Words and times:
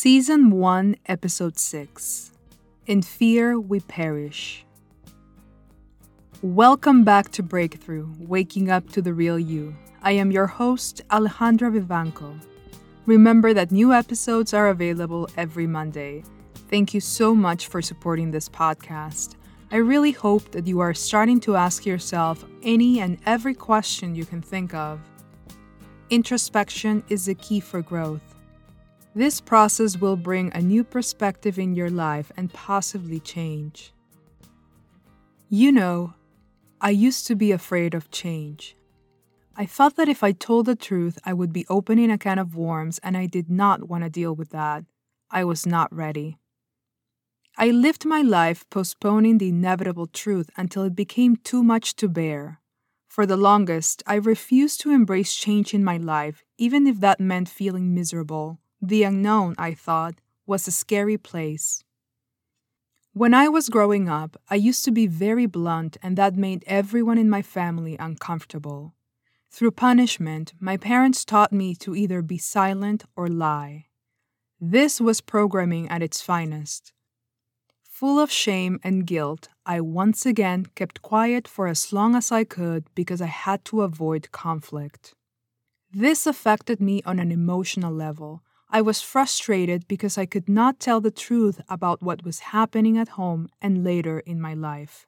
Season 0.00 0.52
1, 0.52 0.94
Episode 1.06 1.58
6 1.58 2.30
In 2.86 3.02
Fear 3.02 3.58
We 3.58 3.80
Perish. 3.80 4.64
Welcome 6.40 7.02
back 7.02 7.32
to 7.32 7.42
Breakthrough, 7.42 8.08
Waking 8.20 8.70
Up 8.70 8.88
to 8.90 9.02
the 9.02 9.12
Real 9.12 9.40
You. 9.40 9.74
I 10.00 10.12
am 10.12 10.30
your 10.30 10.46
host, 10.46 11.02
Alejandra 11.10 11.72
Vivanco. 11.72 12.40
Remember 13.06 13.52
that 13.52 13.72
new 13.72 13.92
episodes 13.92 14.54
are 14.54 14.68
available 14.68 15.28
every 15.36 15.66
Monday. 15.66 16.22
Thank 16.70 16.94
you 16.94 17.00
so 17.00 17.34
much 17.34 17.66
for 17.66 17.82
supporting 17.82 18.30
this 18.30 18.48
podcast. 18.48 19.34
I 19.72 19.78
really 19.78 20.12
hope 20.12 20.52
that 20.52 20.68
you 20.68 20.78
are 20.78 20.94
starting 20.94 21.40
to 21.40 21.56
ask 21.56 21.84
yourself 21.84 22.44
any 22.62 23.00
and 23.00 23.18
every 23.26 23.54
question 23.54 24.14
you 24.14 24.24
can 24.24 24.42
think 24.42 24.74
of. 24.74 25.00
Introspection 26.08 27.02
is 27.08 27.26
the 27.26 27.34
key 27.34 27.58
for 27.58 27.82
growth. 27.82 28.37
This 29.18 29.40
process 29.40 29.96
will 29.96 30.14
bring 30.14 30.52
a 30.52 30.60
new 30.60 30.84
perspective 30.84 31.58
in 31.58 31.74
your 31.74 31.90
life 31.90 32.30
and 32.36 32.52
possibly 32.52 33.18
change. 33.18 33.92
You 35.48 35.72
know, 35.72 36.14
I 36.80 36.90
used 36.90 37.26
to 37.26 37.34
be 37.34 37.50
afraid 37.50 37.94
of 37.94 38.12
change. 38.12 38.76
I 39.56 39.66
thought 39.66 39.96
that 39.96 40.08
if 40.08 40.22
I 40.22 40.30
told 40.30 40.66
the 40.66 40.76
truth, 40.76 41.18
I 41.24 41.32
would 41.32 41.52
be 41.52 41.66
opening 41.68 42.12
a 42.12 42.16
can 42.16 42.38
of 42.38 42.54
worms, 42.54 43.00
and 43.02 43.16
I 43.16 43.26
did 43.26 43.50
not 43.50 43.88
want 43.88 44.04
to 44.04 44.08
deal 44.08 44.36
with 44.36 44.50
that. 44.50 44.84
I 45.32 45.42
was 45.42 45.66
not 45.66 45.92
ready. 45.92 46.38
I 47.56 47.70
lived 47.70 48.04
my 48.04 48.22
life 48.22 48.70
postponing 48.70 49.38
the 49.38 49.48
inevitable 49.48 50.06
truth 50.06 50.48
until 50.56 50.84
it 50.84 50.94
became 50.94 51.34
too 51.34 51.64
much 51.64 51.96
to 51.96 52.08
bear. 52.08 52.60
For 53.08 53.26
the 53.26 53.36
longest, 53.36 54.00
I 54.06 54.14
refused 54.14 54.80
to 54.82 54.92
embrace 54.92 55.34
change 55.34 55.74
in 55.74 55.82
my 55.82 55.96
life, 55.96 56.44
even 56.56 56.86
if 56.86 57.00
that 57.00 57.18
meant 57.18 57.48
feeling 57.48 57.92
miserable. 57.92 58.60
The 58.80 59.02
unknown, 59.02 59.54
I 59.58 59.74
thought, 59.74 60.20
was 60.46 60.68
a 60.68 60.72
scary 60.72 61.18
place. 61.18 61.84
When 63.12 63.34
I 63.34 63.48
was 63.48 63.68
growing 63.68 64.08
up, 64.08 64.40
I 64.48 64.54
used 64.54 64.84
to 64.84 64.92
be 64.92 65.06
very 65.06 65.46
blunt, 65.46 65.96
and 66.02 66.16
that 66.16 66.36
made 66.36 66.62
everyone 66.66 67.18
in 67.18 67.28
my 67.28 67.42
family 67.42 67.96
uncomfortable. 67.98 68.94
Through 69.50 69.72
punishment, 69.72 70.52
my 70.60 70.76
parents 70.76 71.24
taught 71.24 71.52
me 71.52 71.74
to 71.76 71.96
either 71.96 72.22
be 72.22 72.38
silent 72.38 73.04
or 73.16 73.28
lie. 73.28 73.86
This 74.60 75.00
was 75.00 75.20
programming 75.20 75.88
at 75.88 76.02
its 76.02 76.20
finest. 76.20 76.92
Full 77.82 78.20
of 78.20 78.30
shame 78.30 78.78
and 78.84 79.06
guilt, 79.06 79.48
I 79.66 79.80
once 79.80 80.24
again 80.24 80.66
kept 80.76 81.02
quiet 81.02 81.48
for 81.48 81.66
as 81.66 81.92
long 81.92 82.14
as 82.14 82.30
I 82.30 82.44
could 82.44 82.84
because 82.94 83.20
I 83.20 83.26
had 83.26 83.64
to 83.66 83.82
avoid 83.82 84.30
conflict. 84.30 85.14
This 85.90 86.26
affected 86.26 86.80
me 86.80 87.02
on 87.04 87.18
an 87.18 87.32
emotional 87.32 87.92
level. 87.92 88.44
I 88.70 88.82
was 88.82 89.00
frustrated 89.00 89.88
because 89.88 90.18
I 90.18 90.26
could 90.26 90.48
not 90.48 90.78
tell 90.78 91.00
the 91.00 91.10
truth 91.10 91.60
about 91.70 92.02
what 92.02 92.24
was 92.24 92.50
happening 92.52 92.98
at 92.98 93.10
home 93.10 93.48
and 93.62 93.82
later 93.82 94.20
in 94.20 94.40
my 94.40 94.52
life. 94.52 95.06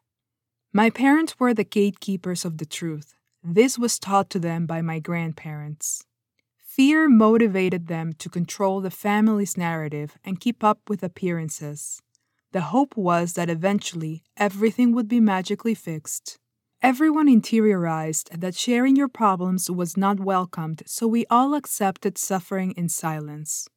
My 0.73 0.89
parents 0.89 1.39
were 1.39 1.53
the 1.53 1.65
gatekeepers 1.65 2.45
of 2.45 2.57
the 2.57 2.65
truth. 2.65 3.15
This 3.43 3.79
was 3.79 3.99
taught 3.99 4.31
to 4.31 4.39
them 4.39 4.67
by 4.67 4.81
my 4.81 4.99
grandparents. 4.99 6.05
Fear 6.59 7.09
motivated 7.09 7.89
them 7.89 8.15
to 8.15 8.31
control 8.31 8.81
the 8.81 8.91
family's 8.91 9.59
narrative 9.59 10.17
and 10.25 10.41
keep 10.41 10.65
up 10.65 10.79
with 10.89 11.03
appearances. 11.03 12.01
The 12.53 12.63
hope 12.63 12.97
was 12.97 13.35
that 13.35 13.51
eventually 13.51 14.23
everything 14.37 14.95
would 14.95 15.09
be 15.09 15.21
magically 15.21 15.75
fixed. 15.75 16.39
Everyone 16.83 17.27
interiorized 17.27 18.41
that 18.41 18.55
sharing 18.55 18.97
your 18.97 19.07
problems 19.09 19.71
was 19.71 19.99
not 19.99 20.19
welcomed, 20.19 20.83
so 20.87 21.07
we 21.07 21.27
all 21.29 21.53
accepted 21.53 22.17
suffering 22.17 22.73
in 22.73 22.89
silence. 22.89 23.69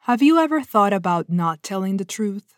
Have 0.00 0.20
you 0.20 0.36
ever 0.40 0.62
thought 0.62 0.92
about 0.92 1.30
not 1.30 1.62
telling 1.62 1.98
the 1.98 2.04
truth? 2.04 2.56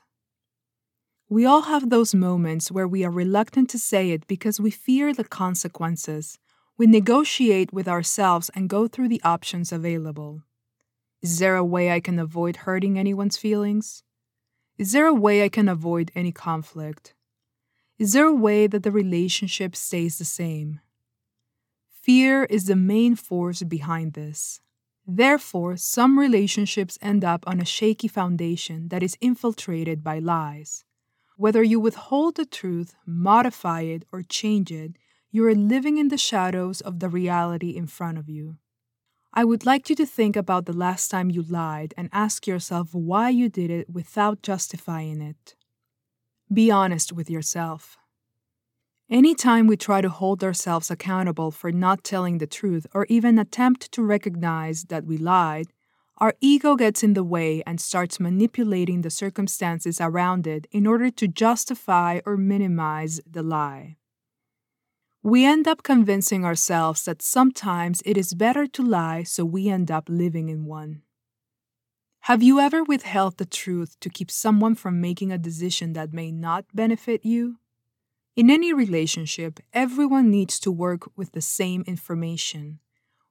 We 1.29 1.45
all 1.45 1.63
have 1.63 1.91
those 1.91 2.15
moments 2.15 2.73
where 2.73 2.89
we 2.89 3.05
are 3.05 3.11
reluctant 3.11 3.69
to 3.71 3.79
say 3.79 4.13
it 4.13 4.27
because 4.27 4.61
we 4.61 4.71
fear 4.71 5.13
the 5.13 5.25
consequences. 5.25 6.39
We 6.79 6.87
negotiate 6.87 7.71
with 7.71 7.87
ourselves 7.87 8.51
and 8.55 8.71
go 8.71 8.89
through 8.89 9.09
the 9.09 9.23
options 9.25 9.73
available. 9.73 10.43
Is 11.21 11.39
there 11.39 11.57
a 11.57 11.65
way 11.65 11.91
I 11.91 12.01
can 12.01 12.19
avoid 12.19 12.57
hurting 12.65 12.99
anyone's 12.99 13.37
feelings? 13.37 14.05
Is 14.79 14.93
there 14.93 15.07
a 15.07 15.13
way 15.13 15.45
I 15.45 15.51
can 15.51 15.69
avoid 15.69 16.11
any 16.15 16.33
conflict? 16.33 17.14
Is 17.97 18.13
there 18.13 18.27
a 18.27 18.35
way 18.35 18.67
that 18.67 18.83
the 18.83 18.91
relationship 18.91 19.77
stays 19.77 20.19
the 20.19 20.25
same? 20.25 20.81
Fear 22.03 22.45
is 22.45 22.65
the 22.67 22.75
main 22.75 23.15
force 23.15 23.63
behind 23.63 24.15
this. 24.15 24.61
Therefore, 25.07 25.77
some 25.77 26.19
relationships 26.19 26.99
end 27.01 27.25
up 27.25 27.45
on 27.47 27.61
a 27.61 27.65
shaky 27.65 28.09
foundation 28.09 28.89
that 28.89 29.05
is 29.05 29.17
infiltrated 29.21 30.03
by 30.03 30.19
lies. 30.19 30.85
Whether 31.37 31.63
you 31.63 31.79
withhold 31.79 32.35
the 32.35 32.47
truth, 32.47 32.97
modify 33.07 33.83
it, 33.83 34.05
or 34.13 34.23
change 34.23 34.73
it, 34.73 34.97
you 35.31 35.47
are 35.47 35.55
living 35.55 35.97
in 35.99 36.09
the 36.09 36.19
shadows 36.19 36.81
of 36.81 36.99
the 36.99 37.09
reality 37.09 37.71
in 37.71 37.87
front 37.87 38.19
of 38.19 38.29
you. 38.29 38.57
I 39.33 39.45
would 39.45 39.65
like 39.65 39.89
you 39.89 39.97
to 39.97 40.07
think 40.07 40.35
about 40.35 40.67
the 40.67 40.73
last 40.73 41.11
time 41.11 41.31
you 41.31 41.43
lied 41.43 41.95
and 41.97 42.09
ask 42.13 42.47
yourself 42.47 42.93
why 42.93 43.31
you 43.31 43.49
did 43.49 43.71
it 43.71 43.89
without 43.89 44.43
justifying 44.43 45.21
it. 45.21 45.55
Be 46.53 46.71
honest 46.71 47.13
with 47.13 47.31
yourself. 47.31 47.97
Anytime 49.11 49.67
we 49.67 49.77
try 49.77 50.01
to 50.01 50.09
hold 50.09 50.43
ourselves 50.43 50.91
accountable 50.91 51.51
for 51.51 51.71
not 51.71 52.05
telling 52.05 52.39
the 52.39 52.47
truth 52.47 52.87
or 52.95 53.07
even 53.09 53.39
attempt 53.39 53.93
to 53.93 54.03
recognize 54.03 54.85
that 54.85 55.05
we 55.05 55.17
lied, 55.17 55.67
our 56.19 56.35
ego 56.41 56.77
gets 56.77 57.03
in 57.03 57.15
the 57.15 57.25
way 57.25 57.63
and 57.67 57.81
starts 57.81 58.21
manipulating 58.21 59.03
the 59.03 59.11
circumstances 59.11 60.01
around 60.01 60.47
it 60.47 60.67
in 60.71 60.87
order 60.87 61.11
to 61.11 61.29
justify 61.29 62.21
or 62.25 62.37
minimize 62.37 63.21
the 63.31 63.43
lie. 63.43 63.97
We 65.23 65.45
end 65.45 65.67
up 65.67 65.83
convincing 65.83 66.45
ourselves 66.45 67.05
that 67.05 67.23
sometimes 67.23 68.03
it 68.05 68.17
is 68.17 68.35
better 68.35 68.67
to 68.67 68.83
lie, 68.83 69.23
so 69.23 69.45
we 69.45 69.69
end 69.69 69.91
up 69.91 70.09
living 70.09 70.49
in 70.49 70.67
one. 70.67 71.03
Have 72.25 72.43
you 72.43 72.59
ever 72.59 72.83
withheld 72.83 73.37
the 73.37 73.45
truth 73.45 74.01
to 74.01 74.09
keep 74.09 74.31
someone 74.31 74.77
from 74.77 74.99
making 74.99 75.31
a 75.31 75.37
decision 75.37 75.93
that 75.93 76.15
may 76.15 76.33
not 76.33 76.65
benefit 76.73 77.23
you? 77.23 77.59
In 78.35 78.49
any 78.49 78.73
relationship, 78.73 79.61
everyone 79.75 80.31
needs 80.31 80.59
to 80.61 80.73
work 80.73 81.11
with 81.19 81.33
the 81.33 81.43
same 81.43 81.85
information. 81.87 82.79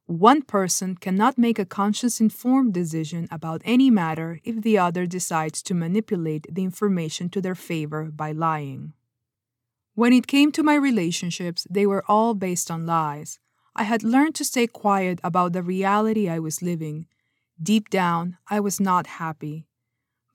One 0.05 0.43
person 0.43 0.95
cannot 0.95 1.39
make 1.39 1.57
a 1.57 1.65
conscious 1.65 2.21
informed 2.21 2.75
decision 2.75 3.27
about 3.31 3.63
any 3.65 3.89
matter 3.89 4.39
if 4.43 4.61
the 4.61 4.77
other 4.77 5.07
decides 5.07 5.63
to 5.63 5.73
manipulate 5.73 6.45
the 6.53 6.63
information 6.63 7.29
to 7.29 7.41
their 7.41 7.55
favor 7.55 8.11
by 8.11 8.31
lying. 8.31 8.93
When 9.95 10.13
it 10.13 10.27
came 10.27 10.51
to 10.51 10.61
my 10.61 10.75
relationships, 10.75 11.65
they 11.67 11.87
were 11.87 12.05
all 12.07 12.35
based 12.35 12.69
on 12.69 12.85
lies. 12.85 13.39
I 13.75 13.85
had 13.85 14.03
learned 14.03 14.35
to 14.35 14.45
stay 14.45 14.67
quiet 14.67 15.19
about 15.23 15.53
the 15.53 15.63
reality 15.63 16.29
I 16.29 16.37
was 16.37 16.61
living. 16.61 17.07
Deep 17.61 17.89
down, 17.89 18.37
I 18.49 18.59
was 18.59 18.79
not 18.79 19.07
happy. 19.07 19.67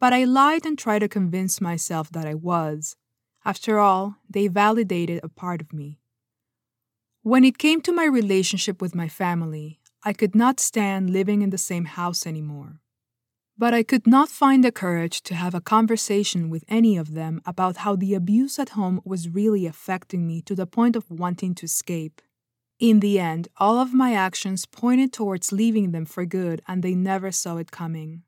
But 0.01 0.13
I 0.13 0.25
lied 0.25 0.65
and 0.65 0.79
tried 0.79 1.01
to 1.01 1.09
convince 1.09 1.61
myself 1.61 2.11
that 2.13 2.27
I 2.27 2.35
was. 2.35 2.97
After 3.45 3.79
all, 3.79 4.17
they 4.29 4.47
validated 4.49 5.21
a 5.23 5.29
part 5.29 5.61
of 5.61 5.73
me. 5.73 6.01
When 7.23 7.45
it 7.45 7.59
came 7.59 7.81
to 7.83 7.93
my 7.93 8.05
relationship 8.05 8.81
with 8.81 8.95
my 8.95 9.09
family, 9.09 9.81
I 10.05 10.13
could 10.13 10.35
not 10.35 10.61
stand 10.61 11.11
living 11.11 11.43
in 11.43 11.51
the 11.51 11.59
same 11.59 11.87
house 11.87 12.27
anymore. 12.27 12.81
But 13.59 13.75
I 13.75 13.83
could 13.83 14.07
not 14.07 14.29
find 14.29 14.63
the 14.63 14.71
courage 14.71 15.21
to 15.23 15.35
have 15.35 15.55
a 15.55 15.61
conversation 15.61 16.49
with 16.49 16.65
any 16.69 16.97
of 16.97 17.15
them 17.15 17.43
about 17.45 17.79
how 17.79 17.97
the 17.97 18.15
abuse 18.15 18.59
at 18.61 18.71
home 18.71 19.01
was 19.05 19.29
really 19.29 19.67
affecting 19.67 20.27
me 20.29 20.41
to 20.43 20.55
the 20.55 20.67
point 20.67 20.95
of 20.95 21.11
wanting 21.11 21.57
to 21.57 21.65
escape. 21.65 22.23
In 22.79 23.01
the 23.01 23.19
end, 23.19 23.49
all 23.57 23.79
of 23.79 23.93
my 23.93 24.15
actions 24.15 24.65
pointed 24.65 25.13
towards 25.13 25.51
leaving 25.51 25.91
them 25.91 26.05
for 26.05 26.25
good, 26.25 26.63
and 26.69 26.81
they 26.81 26.95
never 26.95 27.33
saw 27.33 27.57
it 27.57 27.73
coming. 27.73 28.23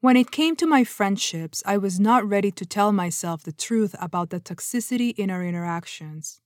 When 0.00 0.16
it 0.16 0.32
came 0.32 0.56
to 0.56 0.66
my 0.66 0.82
friendships, 0.82 1.62
I 1.64 1.76
was 1.76 2.00
not 2.00 2.28
ready 2.28 2.50
to 2.50 2.66
tell 2.66 2.90
myself 2.90 3.44
the 3.44 3.52
truth 3.52 3.94
about 4.00 4.30
the 4.30 4.40
toxicity 4.40 5.16
in 5.16 5.30
our 5.30 5.44
interactions. 5.44 6.40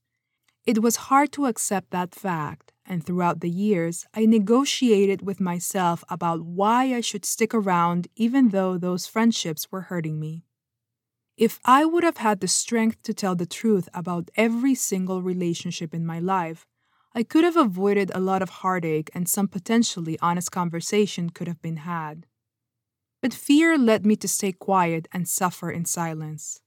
It 0.67 0.83
was 0.83 1.09
hard 1.09 1.33
to 1.33 1.47
accept 1.47 1.91
that 1.91 2.15
fact, 2.15 2.73
and 2.85 3.05
throughout 3.05 3.41
the 3.41 3.51
years, 3.51 4.07
I 4.13 4.27
negotiated 4.27 5.23
with 5.23 5.41
myself 5.41 6.05
about 6.11 6.43
why 6.43 6.95
I 6.95 7.01
should 7.01 7.25
stick 7.25 7.55
around 7.55 8.09
even 8.15 8.51
though 8.51 8.77
those 8.77 9.07
friendships 9.07 9.73
were 9.73 9.83
hurting 9.83 10.21
me. 10.21 10.45
If 11.37 11.61
I 11.65 11.85
would 11.85 12.05
have 12.05 12.19
had 12.19 12.41
the 12.41 12.49
strength 12.49 13.03
to 13.05 13.15
tell 13.15 13.35
the 13.35 13.47
truth 13.47 13.89
about 13.95 14.31
every 14.37 14.75
single 14.75 15.23
relationship 15.23 15.95
in 15.95 16.05
my 16.05 16.19
life, 16.19 16.67
I 17.15 17.23
could 17.23 17.45
have 17.45 17.57
avoided 17.57 18.11
a 18.13 18.21
lot 18.21 18.43
of 18.43 18.49
heartache 18.49 19.11
and 19.15 19.29
some 19.29 19.47
potentially 19.47 20.19
honest 20.21 20.51
conversation 20.51 21.31
could 21.31 21.47
have 21.47 21.63
been 21.63 21.79
had. 21.79 22.27
But 23.23 23.33
fear 23.33 23.79
led 23.79 24.05
me 24.05 24.17
to 24.17 24.29
stay 24.29 24.51
quiet 24.53 25.07
and 25.13 25.29
suffer 25.29 25.71
in 25.71 25.85
silence. 25.85 26.61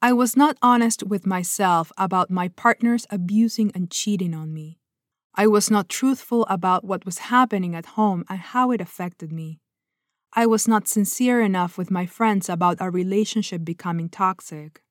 I 0.00 0.12
was 0.12 0.36
not 0.36 0.58
honest 0.62 1.02
with 1.02 1.26
myself 1.26 1.92
about 1.96 2.30
my 2.30 2.48
partners 2.48 3.06
abusing 3.10 3.72
and 3.74 3.90
cheating 3.90 4.34
on 4.34 4.52
me. 4.52 4.78
I 5.34 5.46
was 5.46 5.70
not 5.70 5.88
truthful 5.88 6.44
about 6.46 6.84
what 6.84 7.04
was 7.04 7.18
happening 7.18 7.74
at 7.74 7.94
home 7.94 8.24
and 8.28 8.38
how 8.38 8.70
it 8.70 8.80
affected 8.80 9.32
me. 9.32 9.60
I 10.34 10.46
was 10.46 10.68
not 10.68 10.88
sincere 10.88 11.40
enough 11.40 11.76
with 11.76 11.90
my 11.90 12.06
friends 12.06 12.48
about 12.48 12.80
our 12.80 12.90
relationship 12.90 13.64
becoming 13.64 14.08
toxic. 14.08 14.82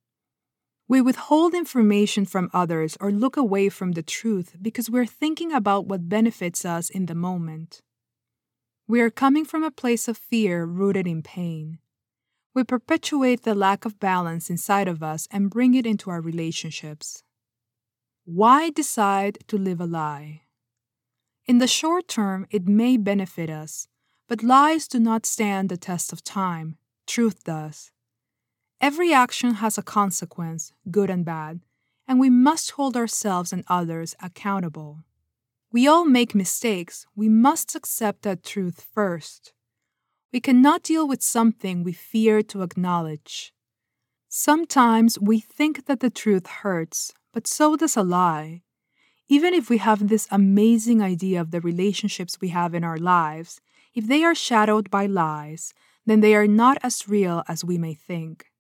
We 0.92 1.00
withhold 1.00 1.54
information 1.54 2.26
from 2.26 2.50
others 2.54 2.98
or 3.00 3.14
look 3.14 3.38
away 3.38 3.70
from 3.70 3.94
the 3.94 4.04
truth 4.04 4.58
because 4.62 4.90
we're 4.90 5.06
thinking 5.06 5.54
about 5.54 5.86
what 5.86 6.10
benefits 6.10 6.66
us 6.66 6.90
in 6.90 7.06
the 7.06 7.16
moment. 7.16 7.82
We 8.90 9.00
are 9.00 9.10
coming 9.10 9.46
from 9.46 9.64
a 9.64 9.72
place 9.72 10.10
of 10.10 10.18
fear 10.18 10.66
rooted 10.66 11.08
in 11.08 11.24
pain. 11.24 11.80
We 12.54 12.66
perpetuate 12.66 13.44
the 13.44 13.56
lack 13.56 13.86
of 13.86 14.02
balance 14.02 14.50
inside 14.50 14.90
of 14.90 15.02
us 15.02 15.30
and 15.32 15.50
bring 15.50 15.76
it 15.76 15.86
into 15.86 16.10
our 16.10 16.20
relationships. 16.20 17.24
Why 18.26 18.70
decide 18.70 19.38
to 19.48 19.58
live 19.58 19.80
a 19.80 19.86
lie? 19.86 20.42
In 21.46 21.60
the 21.60 21.68
short 21.68 22.10
term, 22.10 22.48
it 22.52 22.68
may 22.68 22.98
benefit 22.98 23.50
us, 23.50 23.88
but 24.28 24.44
lies 24.44 24.90
do 24.90 25.00
not 25.00 25.26
stand 25.26 25.70
the 25.70 25.78
test 25.78 26.12
of 26.12 26.22
time. 26.22 26.76
Truth 27.08 27.46
does. 27.46 27.94
Every 28.82 29.14
action 29.14 29.54
has 29.56 29.78
a 29.78 29.84
consequence, 29.84 30.74
good 30.90 31.12
and 31.12 31.24
bad, 31.24 31.60
and 32.08 32.20
we 32.20 32.32
must 32.32 32.72
hold 32.72 32.98
ourselves 32.98 33.54
and 33.54 33.64
others 33.68 34.16
accountable. 34.24 35.04
We 35.72 35.88
all 35.88 36.04
make 36.04 36.34
mistakes. 36.34 37.06
We 37.16 37.30
must 37.30 37.76
accept 37.76 38.24
that 38.24 38.44
truth 38.44 38.88
first. 38.92 39.54
We 40.34 40.40
cannot 40.40 40.82
deal 40.82 41.08
with 41.08 41.22
something 41.22 41.84
we 41.84 41.94
fear 41.94 42.42
to 42.42 42.64
acknowledge. 42.64 43.54
Sometimes 44.28 45.20
we 45.20 45.40
think 45.40 45.86
that 45.86 46.00
the 46.00 46.10
truth 46.10 46.48
hurts, 46.48 47.14
but 47.32 47.46
so 47.46 47.76
does 47.76 47.96
a 47.96 48.02
lie. 48.02 48.64
Even 49.30 49.54
if 49.54 49.70
we 49.70 49.78
have 49.78 50.08
this 50.08 50.28
amazing 50.32 51.04
idea 51.04 51.40
of 51.40 51.52
the 51.52 51.62
relationships 51.62 52.42
we 52.42 52.48
have 52.48 52.74
in 52.74 52.84
our 52.84 52.98
lives, 52.98 53.62
if 53.94 54.08
they 54.08 54.24
are 54.24 54.34
shadowed 54.34 54.90
by 54.90 55.06
lies, 55.06 55.72
then 56.08 56.22
they 56.22 56.34
are 56.34 56.48
not 56.48 56.80
as 56.82 57.08
real 57.08 57.44
as 57.48 57.64
we 57.64 57.78
may 57.78 57.94
think. 57.94 58.51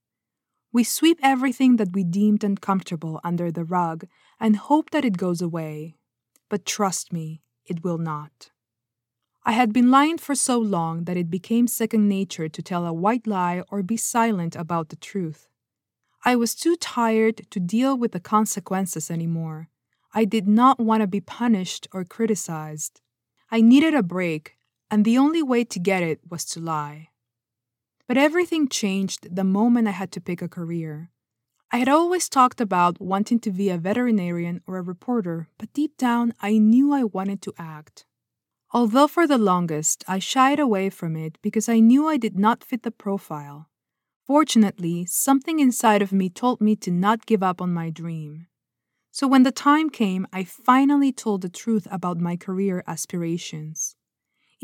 We 0.73 0.83
sweep 0.83 1.19
everything 1.21 1.75
that 1.77 1.93
we 1.93 2.03
deemed 2.03 2.43
uncomfortable 2.43 3.19
under 3.23 3.51
the 3.51 3.65
rug 3.65 4.05
and 4.39 4.55
hope 4.55 4.91
that 4.91 5.03
it 5.03 5.17
goes 5.17 5.41
away. 5.41 5.95
But 6.49 6.65
trust 6.65 7.11
me, 7.11 7.41
it 7.65 7.83
will 7.83 7.97
not. 7.97 8.51
I 9.43 9.53
had 9.53 9.73
been 9.73 9.91
lying 9.91 10.17
for 10.17 10.35
so 10.35 10.59
long 10.59 11.05
that 11.05 11.17
it 11.17 11.29
became 11.29 11.67
second 11.67 12.07
nature 12.07 12.47
to 12.47 12.61
tell 12.61 12.85
a 12.85 12.93
white 12.93 13.27
lie 13.27 13.63
or 13.69 13.83
be 13.83 13.97
silent 13.97 14.55
about 14.55 14.89
the 14.89 14.95
truth. 14.95 15.49
I 16.23 16.35
was 16.35 16.55
too 16.55 16.75
tired 16.75 17.49
to 17.49 17.59
deal 17.59 17.97
with 17.97 18.11
the 18.11 18.19
consequences 18.19 19.09
anymore. 19.09 19.69
I 20.13 20.25
did 20.25 20.47
not 20.47 20.79
want 20.79 21.01
to 21.01 21.07
be 21.07 21.21
punished 21.21 21.87
or 21.91 22.03
criticized. 22.03 23.01
I 23.49 23.61
needed 23.61 23.95
a 23.95 24.03
break, 24.03 24.55
and 24.91 25.03
the 25.03 25.17
only 25.17 25.41
way 25.41 25.63
to 25.63 25.79
get 25.79 26.03
it 26.03 26.19
was 26.29 26.45
to 26.45 26.59
lie. 26.59 27.10
But 28.11 28.17
everything 28.17 28.67
changed 28.67 29.33
the 29.33 29.45
moment 29.45 29.87
I 29.87 29.91
had 29.91 30.11
to 30.11 30.19
pick 30.19 30.41
a 30.41 30.49
career. 30.49 31.11
I 31.71 31.77
had 31.77 31.87
always 31.87 32.27
talked 32.27 32.59
about 32.59 32.99
wanting 32.99 33.39
to 33.39 33.51
be 33.51 33.69
a 33.69 33.77
veterinarian 33.77 34.59
or 34.67 34.75
a 34.75 34.81
reporter, 34.81 35.47
but 35.57 35.71
deep 35.71 35.95
down 35.95 36.33
I 36.41 36.57
knew 36.57 36.91
I 36.91 37.05
wanted 37.05 37.41
to 37.43 37.53
act. 37.57 38.03
Although 38.73 39.07
for 39.07 39.25
the 39.27 39.37
longest 39.37 40.03
I 40.09 40.19
shied 40.19 40.59
away 40.59 40.89
from 40.89 41.15
it 41.15 41.37
because 41.41 41.69
I 41.69 41.79
knew 41.79 42.05
I 42.05 42.17
did 42.17 42.37
not 42.37 42.65
fit 42.65 42.83
the 42.83 42.91
profile. 42.91 43.69
Fortunately, 44.27 45.05
something 45.05 45.61
inside 45.61 46.01
of 46.01 46.11
me 46.11 46.29
told 46.29 46.59
me 46.59 46.75
to 46.83 46.91
not 46.91 47.25
give 47.25 47.41
up 47.41 47.61
on 47.61 47.73
my 47.73 47.89
dream. 47.89 48.47
So 49.11 49.25
when 49.25 49.43
the 49.43 49.53
time 49.53 49.89
came, 49.89 50.27
I 50.33 50.43
finally 50.43 51.13
told 51.13 51.43
the 51.43 51.55
truth 51.63 51.87
about 51.89 52.19
my 52.19 52.35
career 52.35 52.83
aspirations. 52.85 53.95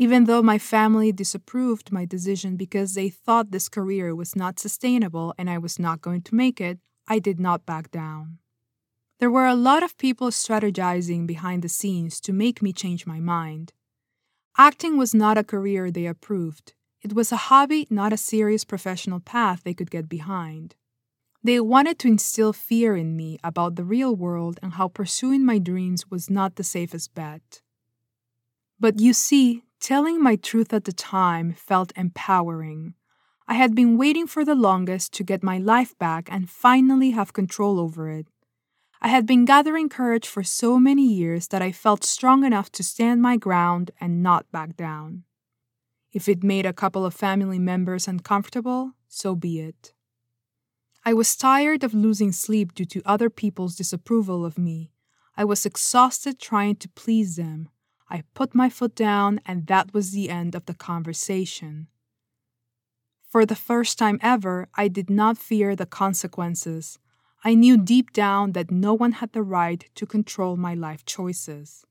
Even 0.00 0.24
though 0.24 0.42
my 0.42 0.58
family 0.58 1.10
disapproved 1.10 1.90
my 1.90 2.04
decision 2.04 2.56
because 2.56 2.94
they 2.94 3.08
thought 3.08 3.50
this 3.50 3.68
career 3.68 4.14
was 4.14 4.36
not 4.36 4.60
sustainable 4.60 5.34
and 5.36 5.50
I 5.50 5.58
was 5.58 5.76
not 5.76 6.00
going 6.00 6.22
to 6.22 6.36
make 6.36 6.60
it, 6.60 6.78
I 7.08 7.18
did 7.18 7.40
not 7.40 7.66
back 7.66 7.90
down. 7.90 8.38
There 9.18 9.30
were 9.30 9.46
a 9.46 9.56
lot 9.56 9.82
of 9.82 9.98
people 9.98 10.30
strategizing 10.30 11.26
behind 11.26 11.62
the 11.62 11.68
scenes 11.68 12.20
to 12.20 12.32
make 12.32 12.62
me 12.62 12.72
change 12.72 13.06
my 13.06 13.18
mind. 13.18 13.72
Acting 14.56 14.96
was 14.96 15.14
not 15.14 15.36
a 15.36 15.42
career 15.42 15.90
they 15.90 16.06
approved, 16.06 16.74
it 17.02 17.12
was 17.12 17.32
a 17.32 17.48
hobby, 17.48 17.86
not 17.90 18.12
a 18.12 18.16
serious 18.16 18.64
professional 18.64 19.20
path 19.20 19.62
they 19.64 19.74
could 19.74 19.90
get 19.90 20.08
behind. 20.08 20.76
They 21.42 21.60
wanted 21.60 21.98
to 22.00 22.08
instill 22.08 22.52
fear 22.52 22.96
in 22.96 23.16
me 23.16 23.38
about 23.42 23.76
the 23.76 23.84
real 23.84 24.14
world 24.14 24.58
and 24.62 24.74
how 24.74 24.88
pursuing 24.88 25.44
my 25.44 25.58
dreams 25.58 26.10
was 26.10 26.28
not 26.28 26.56
the 26.56 26.64
safest 26.64 27.14
bet. 27.14 27.62
But 28.80 28.98
you 29.00 29.12
see, 29.12 29.62
telling 29.80 30.22
my 30.22 30.36
truth 30.36 30.72
at 30.72 30.84
the 30.84 30.92
time 30.92 31.52
felt 31.52 31.92
empowering. 31.96 32.94
I 33.46 33.54
had 33.54 33.74
been 33.74 33.96
waiting 33.96 34.26
for 34.26 34.44
the 34.44 34.54
longest 34.54 35.12
to 35.14 35.24
get 35.24 35.42
my 35.42 35.58
life 35.58 35.96
back 35.98 36.28
and 36.30 36.50
finally 36.50 37.12
have 37.12 37.32
control 37.32 37.80
over 37.80 38.10
it. 38.10 38.26
I 39.00 39.08
had 39.08 39.26
been 39.26 39.44
gathering 39.44 39.88
courage 39.88 40.26
for 40.26 40.42
so 40.42 40.78
many 40.78 41.06
years 41.06 41.48
that 41.48 41.62
I 41.62 41.72
felt 41.72 42.04
strong 42.04 42.44
enough 42.44 42.70
to 42.72 42.82
stand 42.82 43.22
my 43.22 43.36
ground 43.36 43.92
and 44.00 44.22
not 44.22 44.50
back 44.50 44.76
down. 44.76 45.24
If 46.12 46.28
it 46.28 46.42
made 46.42 46.66
a 46.66 46.72
couple 46.72 47.06
of 47.06 47.14
family 47.14 47.58
members 47.58 48.08
uncomfortable, 48.08 48.92
so 49.08 49.34
be 49.34 49.60
it. 49.60 49.92
I 51.04 51.14
was 51.14 51.36
tired 51.36 51.84
of 51.84 51.94
losing 51.94 52.32
sleep 52.32 52.74
due 52.74 52.84
to 52.86 53.02
other 53.06 53.30
people's 53.30 53.76
disapproval 53.76 54.44
of 54.44 54.58
me. 54.58 54.90
I 55.36 55.44
was 55.44 55.64
exhausted 55.64 56.40
trying 56.40 56.76
to 56.76 56.88
please 56.88 57.36
them. 57.36 57.68
I 58.10 58.24
put 58.34 58.54
my 58.54 58.68
foot 58.68 58.94
down, 58.94 59.40
and 59.44 59.66
that 59.66 59.92
was 59.92 60.12
the 60.12 60.30
end 60.30 60.54
of 60.54 60.66
the 60.66 60.74
conversation. 60.74 61.88
For 63.28 63.44
the 63.44 63.56
first 63.56 63.98
time 63.98 64.18
ever, 64.22 64.68
I 64.74 64.88
did 64.88 65.10
not 65.10 65.36
fear 65.36 65.76
the 65.76 65.84
consequences. 65.84 66.98
I 67.44 67.54
knew 67.54 67.76
deep 67.76 68.12
down 68.12 68.52
that 68.52 68.70
no 68.70 68.94
one 68.94 69.12
had 69.12 69.32
the 69.32 69.42
right 69.42 69.84
to 69.94 70.06
control 70.06 70.56
my 70.56 70.74
life 70.74 71.04
choices. 71.04 71.84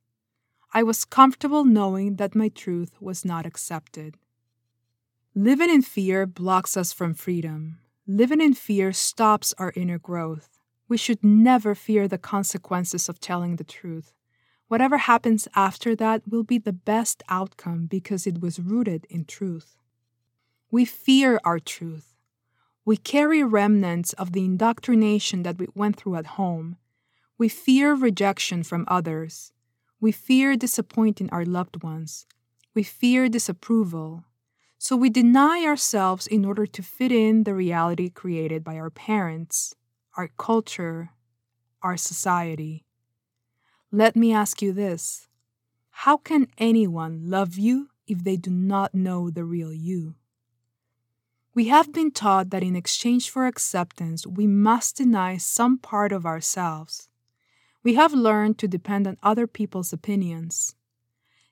I 0.73 0.83
was 0.83 1.05
comfortable 1.05 1.63
knowing 1.63 2.15
that 2.15 2.35
my 2.35 2.49
truth 2.49 2.99
was 2.99 3.23
not 3.23 3.45
accepted. 3.45 4.17
Living 5.35 5.69
in 5.69 5.83
fear 5.83 6.25
blocks 6.25 6.75
us 6.75 6.91
from 6.91 7.13
freedom. 7.13 7.77
Living 8.07 8.41
in 8.41 8.55
fear 8.55 8.91
stops 8.91 9.53
our 9.59 9.71
inner 9.75 9.99
growth. 9.99 10.59
We 10.89 10.97
should 10.97 11.23
never 11.23 11.75
fear 11.75 12.07
the 12.07 12.17
consequences 12.17 13.07
of 13.07 13.19
telling 13.19 13.57
the 13.57 13.63
truth. 13.63 14.16
Whatever 14.67 14.97
happens 14.97 15.47
after 15.55 15.95
that 15.95 16.23
will 16.27 16.43
be 16.43 16.57
the 16.57 16.73
best 16.73 17.23
outcome 17.29 17.85
because 17.85 18.27
it 18.27 18.41
was 18.41 18.59
rooted 18.59 19.05
in 19.09 19.25
truth. 19.25 19.77
We 20.69 20.83
fear 20.83 21.39
our 21.45 21.59
truth. 21.59 22.15
We 22.83 22.97
carry 22.97 23.43
remnants 23.43 24.13
of 24.13 24.33
the 24.33 24.43
indoctrination 24.43 25.43
that 25.43 25.57
we 25.57 25.67
went 25.73 25.95
through 25.95 26.15
at 26.15 26.35
home. 26.39 26.77
We 27.37 27.49
fear 27.49 27.93
rejection 27.93 28.63
from 28.63 28.85
others. 28.87 29.53
We 30.01 30.11
fear 30.11 30.55
disappointing 30.55 31.29
our 31.31 31.45
loved 31.45 31.83
ones. 31.83 32.25
We 32.73 32.83
fear 32.83 33.29
disapproval. 33.29 34.25
So 34.77 34.95
we 34.95 35.09
deny 35.09 35.65
ourselves 35.65 36.27
in 36.27 36.45
order 36.45 36.65
to 36.65 36.83
fit 36.83 37.11
in 37.11 37.43
the 37.43 37.55
reality 37.55 38.09
created 38.09 38.63
by 38.63 38.77
our 38.77 38.89
parents, 38.89 39.75
our 40.15 40.29
culture, 40.37 41.11
our 41.81 41.97
society. 41.97 42.86
Let 43.91 44.17
me 44.17 44.33
ask 44.33 44.61
you 44.61 44.73
this 44.73 45.29
How 45.91 46.17
can 46.17 46.47
anyone 46.57 47.29
love 47.29 47.57
you 47.57 47.89
if 48.05 48.21
they 48.21 48.35
do 48.35 48.51
not 48.51 48.93
know 48.93 49.29
the 49.29 49.45
real 49.45 49.71
you? 49.71 50.15
We 51.55 51.69
have 51.69 51.93
been 51.93 52.11
taught 52.11 52.49
that 52.49 52.63
in 52.63 52.75
exchange 52.75 53.29
for 53.29 53.45
acceptance, 53.45 54.27
we 54.27 54.45
must 54.45 54.97
deny 54.97 55.37
some 55.37 55.77
part 55.77 56.11
of 56.11 56.25
ourselves. 56.25 57.07
We 57.81 57.93
have 57.93 58.13
learned 58.13 58.57
to 58.59 58.67
depend 58.67 59.07
on 59.07 59.17
other 59.23 59.47
people's 59.47 59.93
opinions. 59.93 60.75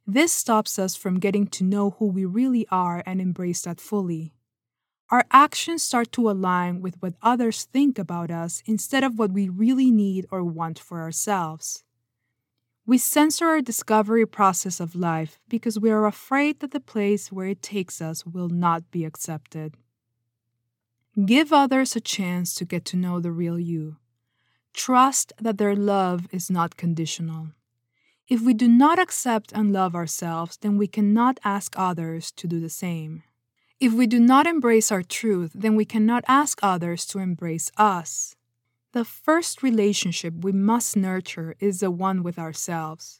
This 0.05 0.33
stops 0.33 0.77
us 0.77 0.97
from 0.97 1.21
getting 1.21 1.47
to 1.47 1.63
know 1.63 1.91
who 1.91 2.07
we 2.07 2.25
really 2.25 2.67
are 2.69 3.01
and 3.05 3.21
embrace 3.21 3.61
that 3.61 3.79
fully. 3.79 4.33
Our 5.09 5.25
actions 5.31 5.83
start 5.83 6.11
to 6.11 6.29
align 6.29 6.81
with 6.81 7.01
what 7.01 7.13
others 7.21 7.63
think 7.63 7.97
about 7.97 8.29
us 8.29 8.61
instead 8.65 9.05
of 9.05 9.17
what 9.17 9.31
we 9.31 9.47
really 9.47 9.89
need 9.89 10.27
or 10.31 10.43
want 10.43 10.77
for 10.77 10.99
ourselves. 10.99 11.84
We 12.87 12.99
censor 12.99 13.47
our 13.47 13.61
discovery 13.61 14.27
process 14.27 14.79
of 14.79 14.95
life 14.95 15.39
because 15.49 15.79
we 15.79 15.89
are 15.89 16.05
afraid 16.05 16.59
that 16.59 16.69
the 16.69 16.79
place 16.79 17.31
where 17.31 17.47
it 17.47 17.63
takes 17.63 17.99
us 17.99 18.25
will 18.27 18.49
not 18.49 18.91
be 18.91 19.05
accepted. 19.05 19.73
Give 21.25 21.51
others 21.51 21.95
a 21.95 22.01
chance 22.01 22.53
to 22.55 22.65
get 22.65 22.85
to 22.85 22.97
know 22.97 23.19
the 23.19 23.31
real 23.31 23.57
you. 23.57 23.97
Trust 24.73 25.33
that 25.41 25.57
their 25.57 25.75
love 25.75 26.27
is 26.31 26.51
not 26.51 26.77
conditional. 26.77 27.47
If 28.27 28.41
we 28.41 28.53
do 28.53 28.67
not 28.67 28.99
accept 28.99 29.51
and 29.51 29.73
love 29.73 29.95
ourselves, 29.95 30.57
then 30.57 30.77
we 30.77 30.87
cannot 30.87 31.39
ask 31.43 31.73
others 31.77 32.31
to 32.33 32.47
do 32.47 32.59
the 32.59 32.69
same. 32.69 33.23
If 33.79 33.93
we 33.93 34.05
do 34.05 34.19
not 34.19 34.45
embrace 34.45 34.91
our 34.91 35.03
truth, 35.03 35.51
then 35.55 35.75
we 35.75 35.85
cannot 35.85 36.23
ask 36.27 36.59
others 36.61 37.05
to 37.07 37.19
embrace 37.19 37.71
us. 37.77 38.35
The 38.95 39.03
first 39.03 39.61
relationship 39.61 40.35
we 40.39 40.53
must 40.53 40.95
nurture 40.95 41.57
is 41.59 41.81
the 41.81 41.91
one 41.91 42.23
with 42.23 42.39
ourselves. 42.39 43.19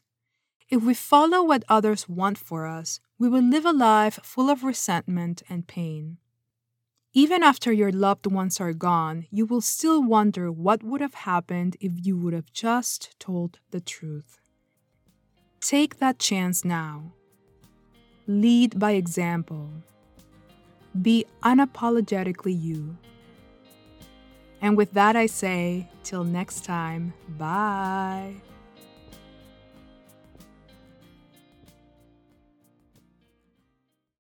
If 0.70 0.82
we 0.82 0.94
follow 0.94 1.44
what 1.44 1.66
others 1.68 2.08
want 2.08 2.38
for 2.38 2.66
us, 2.66 3.02
we 3.20 3.28
will 3.28 3.44
live 3.44 3.66
a 3.66 3.74
life 3.74 4.18
full 4.24 4.50
of 4.50 4.64
resentment 4.64 5.44
and 5.50 5.68
pain. 5.68 6.16
Even 7.12 7.44
after 7.44 7.74
your 7.74 7.92
loved 7.92 8.26
ones 8.26 8.62
are 8.62 8.72
gone, 8.72 9.26
you 9.32 9.46
will 9.46 9.60
still 9.60 10.02
wonder 10.02 10.50
what 10.50 10.82
would 10.82 11.02
have 11.02 11.26
happened 11.28 11.76
if 11.82 11.92
you 12.06 12.18
would 12.18 12.32
have 12.32 12.54
just 12.54 13.20
told 13.20 13.60
the 13.72 13.82
truth. 13.82 14.40
Take 15.60 16.00
that 16.00 16.20
chance 16.20 16.64
now. 16.64 17.12
Lead 18.28 18.80
by 18.80 18.92
example. 18.92 19.72
Be 21.02 21.26
unapologetically 21.44 22.58
you. 22.58 22.98
And 24.62 24.78
with 24.78 24.94
that, 24.94 25.16
I 25.16 25.26
say, 25.26 25.88
till 26.04 26.24
next 26.24 26.64
time, 26.66 27.14
bye. 27.38 28.36